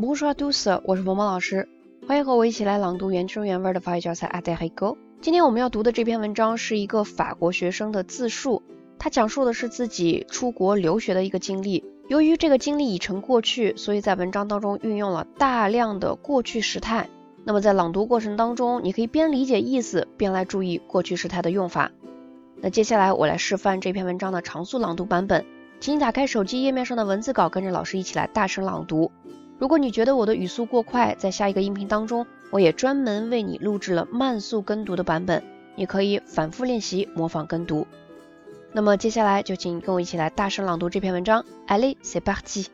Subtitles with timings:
[0.00, 1.68] Bonjour tous，我是萌萌老师，
[2.08, 8.62] 欢迎和我一起来朗读原汁原味的法语教材《a d e r i g o 今天我们要读的这篇文章是一个法国学生的自述，
[8.98, 11.84] 他讲述的是自己出国留学的一个经历。
[12.08, 17.10] 由于这个经历已成过去，所以在文章当中运用了大量的过去时态。
[17.44, 21.92] 那么在朗读过程当中，你可以边理解意思，边来注意过去时态的用法。
[22.62, 25.44] 那接下来我来示范这篇文章的常速朗读版本，
[25.78, 29.12] 请你打开手机页面上的文字稿，跟着老师一起来大声朗读。
[29.59, 35.43] 如果你觉得我的语速过快，在下一个音频当中，我也专门为你录制了慢速跟读的版本，
[35.75, 37.87] 你可以反复练习模仿跟读。
[38.73, 41.45] 那么接下来就请跟我一起来大声朗读这篇文章。
[41.67, 42.67] Allez, c'est parti.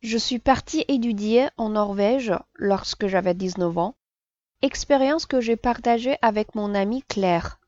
[0.00, 3.94] Je suis partie étudier en Norvège lorsque j'avais 19 ans,
[4.62, 7.58] expérience que j'ai partagée avec mon amie Claire.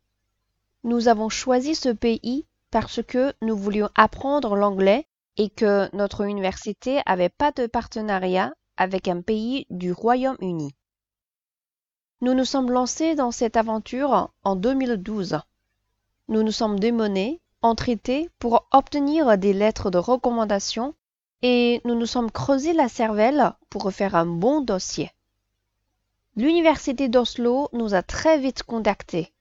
[0.85, 5.07] Nous avons choisi ce pays parce que nous voulions apprendre l'anglais
[5.38, 10.76] et que notre université n'avait pas de partenariat avec un pays du Royaume-Uni.
[12.22, 15.40] Nous nous sommes lancés dans cette aventure en 2012.
[16.30, 20.94] Nous nous sommes démenés, entraités pour obtenir des lettres de recommandation
[21.42, 25.12] et nous nous sommes creusés la cervelle pour faire un bon dossier.
[26.36, 29.34] L'université d'Oslo nous a très vite contactés.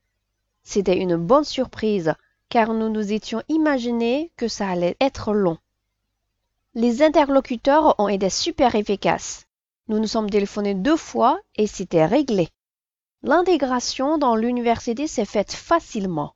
[0.63, 2.13] C'était une bonne surprise
[2.49, 5.57] car nous nous étions imaginé que ça allait être long.
[6.75, 9.45] Les interlocuteurs ont été super efficaces.
[9.89, 12.49] Nous nous sommes téléphonés deux fois et c'était réglé.
[13.21, 16.33] L'intégration dans l'université s'est faite facilement.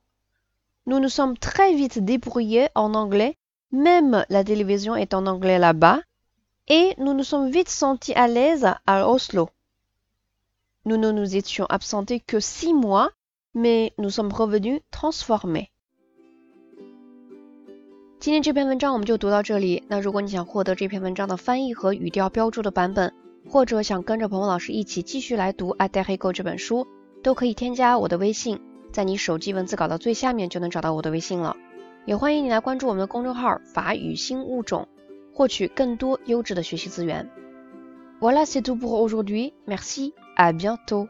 [0.86, 3.36] Nous nous sommes très vite débrouillés en anglais,
[3.72, 6.00] même la télévision est en anglais là-bas,
[6.68, 9.48] et nous nous sommes vite sentis à l'aise à Oslo.
[10.84, 13.10] Nous ne nous étions absentés que six mois,
[13.54, 15.72] mais nous sommes revenus transformés.
[18.20, 19.84] 今天这篇文章我们就读到这里。
[19.86, 23.12] 那如果你想获得这篇文章的翻译和语调标注的版本，
[23.48, 26.88] 或者想跟着鹏鹏老师一起继续来读《a d e r i g o 这本书，
[27.22, 28.58] 都可以添加我的微信，
[28.90, 31.56] 在你手机文字稿的最下面就能找到我的微信了。
[32.06, 34.88] 也欢迎你来关注我们的公众号“法语新物种”，
[35.32, 37.30] 获取更多优质的学习资源。
[38.20, 39.52] Voilà c'est tout pour aujourd'hui.
[39.64, 40.12] Merci.
[40.36, 41.06] À bientôt.